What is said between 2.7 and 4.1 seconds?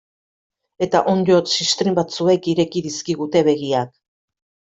dizkigute begiak.